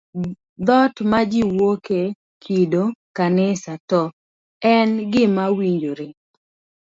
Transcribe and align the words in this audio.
Dhoot 0.65 0.95
ma 1.11 1.19
jiwuoke, 1.31 1.99
kido, 2.43 2.83
kanisa, 3.17 3.71
to 3.89 4.01
be 4.11 4.13
en 4.75 4.89
gima 5.11 5.43
owinjore? 5.53 6.07